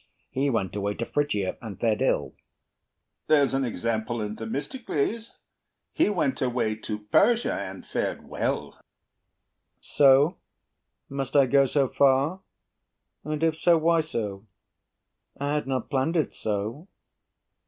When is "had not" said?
15.53-15.91